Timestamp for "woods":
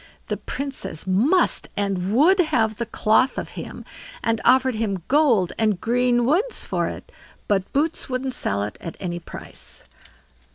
6.25-6.65